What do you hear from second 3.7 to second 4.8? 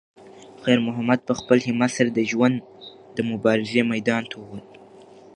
میدان ته وووت.